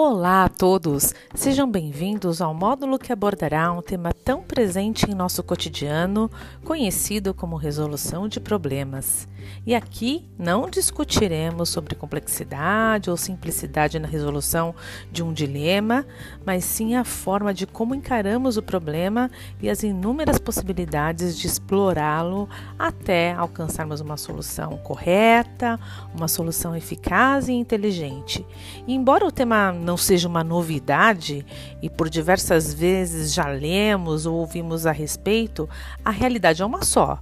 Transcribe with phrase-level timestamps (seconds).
[0.00, 1.12] Olá a todos!
[1.34, 6.30] Sejam bem-vindos ao módulo que abordará um tema tão presente em nosso cotidiano,
[6.62, 9.26] conhecido como resolução de problemas.
[9.66, 14.74] E aqui não discutiremos sobre complexidade ou simplicidade na resolução
[15.10, 16.06] de um dilema,
[16.44, 19.30] mas sim a forma de como encaramos o problema
[19.62, 25.80] e as inúmeras possibilidades de explorá-lo até alcançarmos uma solução correta,
[26.14, 28.44] uma solução eficaz e inteligente.
[28.86, 31.46] E embora o tema não seja uma novidade
[31.80, 35.68] e por diversas vezes já lemos ou ouvimos a respeito,
[36.04, 37.20] a realidade é uma só.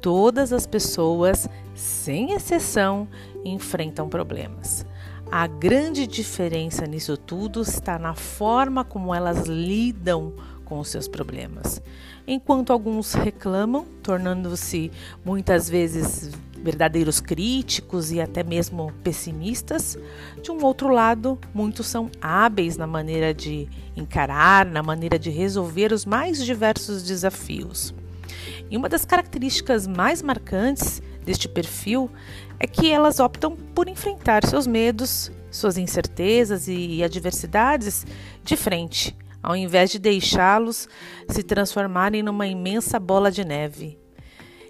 [0.00, 3.08] Todas as pessoas, sem exceção,
[3.44, 4.86] enfrentam problemas.
[5.30, 10.44] A grande diferença nisso tudo está na forma como elas lidam com
[10.78, 11.80] os seus problemas.
[12.26, 14.90] Enquanto alguns reclamam, tornando-se
[15.24, 16.30] muitas vezes
[16.64, 19.98] verdadeiros críticos e até mesmo pessimistas.
[20.42, 25.92] De um outro lado, muitos são hábeis na maneira de encarar, na maneira de resolver
[25.92, 27.94] os mais diversos desafios.
[28.70, 32.10] E uma das características mais marcantes deste perfil
[32.58, 38.06] é que elas optam por enfrentar seus medos, suas incertezas e adversidades
[38.42, 40.88] de frente, ao invés de deixá-los
[41.28, 43.98] se transformarem numa imensa bola de neve.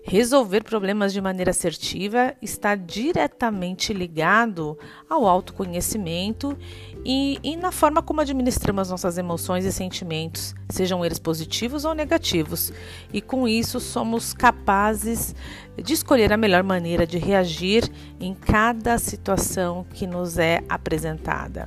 [0.07, 6.59] Resolver problemas de maneira assertiva está diretamente ligado ao autoconhecimento
[7.07, 12.71] e, e, na forma como administramos nossas emoções e sentimentos, sejam eles positivos ou negativos.
[13.15, 15.35] E com isso somos capazes
[15.83, 21.67] de escolher a melhor maneira de reagir em cada situação que nos é apresentada.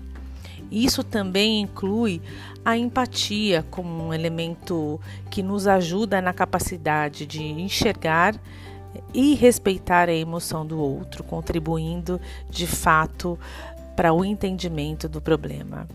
[0.72, 2.22] Isso também inclui
[2.64, 8.36] a empatia como um elemento que nos ajuda na capacidade de enxergar
[9.14, 13.38] e respeitar a emoção do outro, contribuindo de fato
[13.96, 15.88] para o entendimento do problema.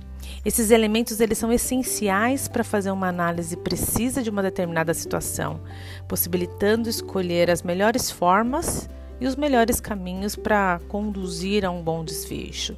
[0.45, 5.61] Esses elementos eles são essenciais para fazer uma análise precisa de uma determinada situação,
[6.09, 8.89] possibilitando escolher as melhores formas
[9.21, 12.77] e os melhores caminhos para conduzir a um bom desfecho.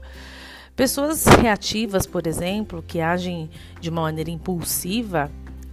[0.76, 3.48] Pessoas reativas, por exemplo, que agem
[3.80, 5.30] de uma maneira impulsiva,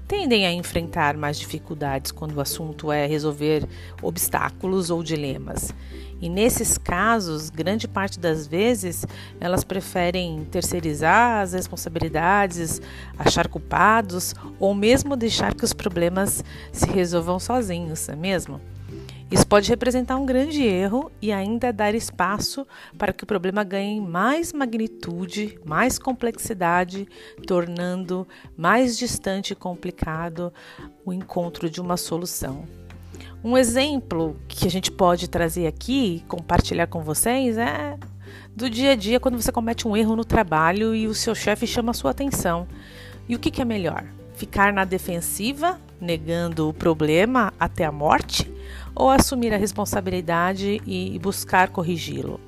[0.07, 3.67] tendem a enfrentar mais dificuldades quando o assunto é resolver
[3.99, 5.73] obstáculos ou dilemas.
[6.21, 9.03] E nesses casos, grande parte das vezes,
[9.39, 12.79] elas preferem terceirizar as responsabilidades,
[13.17, 18.61] achar culpados ou mesmo deixar que os problemas se resolvam sozinhos, não é mesmo?
[19.31, 24.01] Isso pode representar um grande erro e ainda dar espaço para que o problema ganhe
[24.01, 27.07] mais magnitude, mais complexidade,
[27.47, 28.27] tornando
[28.57, 30.51] mais distante e complicado
[31.05, 32.65] o encontro de uma solução.
[33.41, 37.97] Um exemplo que a gente pode trazer aqui, compartilhar com vocês, é
[38.53, 41.65] do dia a dia quando você comete um erro no trabalho e o seu chefe
[41.65, 42.67] chama a sua atenção.
[43.29, 44.03] E o que, que é melhor?
[44.41, 48.51] Ficar na defensiva, negando o problema até a morte?
[48.95, 52.39] ou assumir a responsabilidade e buscar corrigi-lo.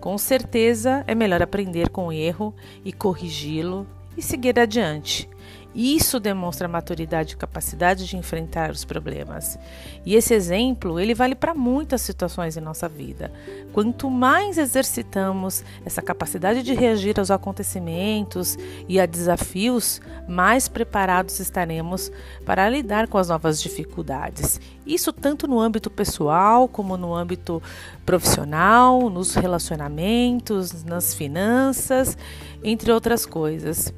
[0.00, 2.54] Com certeza é melhor aprender com o erro
[2.84, 3.86] e corrigi-lo
[4.16, 5.28] e seguir adiante.
[5.74, 9.58] Isso demonstra maturidade e capacidade de enfrentar os problemas.
[10.06, 13.32] E esse exemplo, ele vale para muitas situações em nossa vida.
[13.72, 18.56] Quanto mais exercitamos essa capacidade de reagir aos acontecimentos
[18.88, 22.12] e a desafios, mais preparados estaremos
[22.46, 24.60] para lidar com as novas dificuldades.
[24.86, 27.60] Isso tanto no âmbito pessoal como no âmbito
[28.06, 32.16] profissional, nos relacionamentos, nas finanças,
[32.62, 33.92] entre outras coisas.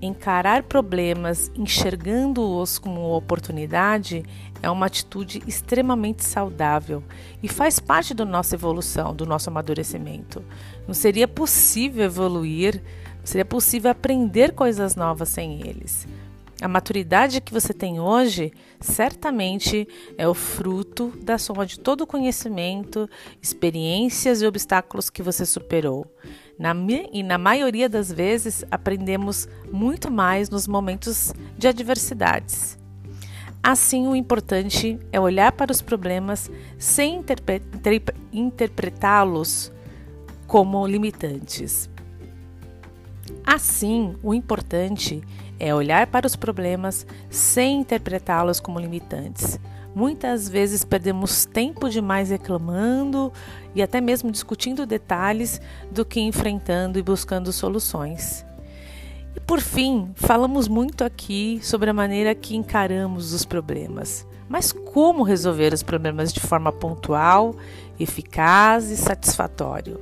[0.00, 4.24] Encarar problemas enxergando-os como oportunidade
[4.62, 7.02] é uma atitude extremamente saudável
[7.42, 10.44] e faz parte da nossa evolução, do nosso amadurecimento.
[10.86, 12.80] Não seria possível evoluir,
[13.18, 16.06] não seria possível aprender coisas novas sem eles.
[16.60, 19.86] A maturidade que você tem hoje certamente
[20.16, 23.08] é o fruto da soma de todo o conhecimento,
[23.40, 26.04] experiências e obstáculos que você superou.
[26.58, 26.74] Na,
[27.12, 32.76] e na maioria das vezes aprendemos muito mais nos momentos de adversidades.
[33.62, 37.24] Assim, o importante é olhar para os problemas sem
[38.32, 39.72] interpretá-los
[40.48, 41.88] como limitantes.
[43.44, 45.22] Assim, o importante
[45.58, 49.58] é olhar para os problemas sem interpretá-los como limitantes.
[49.94, 53.32] Muitas vezes perdemos tempo demais reclamando
[53.74, 55.60] e até mesmo discutindo detalhes
[55.90, 58.44] do que enfrentando e buscando soluções.
[59.34, 64.26] E por fim, falamos muito aqui sobre a maneira que encaramos os problemas.
[64.48, 67.54] Mas como resolver os problemas de forma pontual,
[67.98, 70.00] eficaz e satisfatório?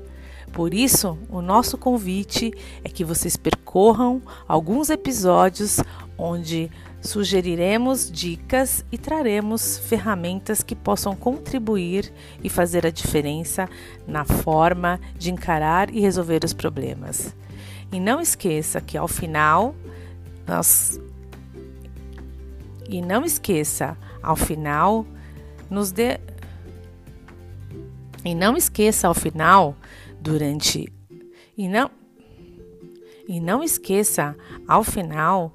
[0.57, 2.51] Por isso, o nosso convite
[2.83, 5.81] é que vocês percorram alguns episódios
[6.17, 12.11] onde sugeriremos dicas e traremos ferramentas que possam contribuir
[12.43, 13.69] e fazer a diferença
[14.09, 17.37] na forma de encarar e resolver os problemas.
[17.93, 19.75] E não esqueça que ao final
[20.47, 20.99] nós
[22.89, 25.05] e não esqueça, ao final
[25.69, 26.19] nos dê
[28.25, 29.77] e não esqueça ao final
[30.21, 30.93] durante
[31.57, 31.91] e não
[33.29, 34.37] e não esqueça
[34.69, 35.53] ao final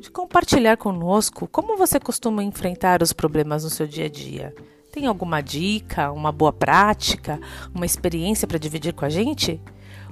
[0.00, 4.54] de compartilhar conosco como você costuma enfrentar os problemas no seu dia a dia.
[4.92, 7.40] Tem alguma dica, uma boa prática,
[7.74, 9.60] uma experiência para dividir com a gente?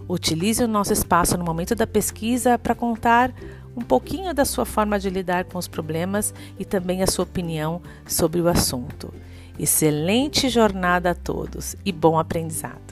[0.09, 3.33] Utilize o nosso espaço no momento da pesquisa para contar
[3.77, 7.81] um pouquinho da sua forma de lidar com os problemas e também a sua opinião
[8.05, 9.15] sobre o assunto.
[9.59, 12.92] Excelente jornada a todos e bom aprendizado!